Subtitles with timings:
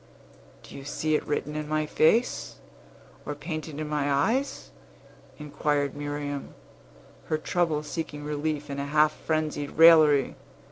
[0.63, 2.55] "Do you see it written in my face,
[3.23, 4.71] or painted in my eyes?"
[5.37, 6.55] inquired Miriam,
[7.25, 10.35] her trouble seeking relief in a half frenzied raillery.